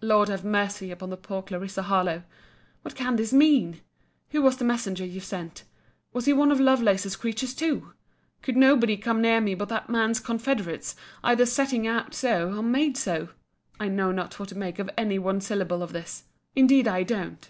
[0.00, 2.24] Lord have mercy upon the poor Clarissa Harlowe!
[2.82, 5.62] What can this mean!—Who was the messenger you sent?
[6.12, 10.96] Was he one of Lovelace's creatures too!—Could nobody come near me but that man's confederates,
[11.22, 13.28] either setting out so, or made so?
[13.78, 16.24] I know not what to make of any one syllable of this!
[16.56, 17.48] Indeed I don't.